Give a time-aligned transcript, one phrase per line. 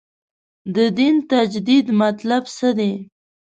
[0.75, 2.91] د دین تجدید مطلب څه دی.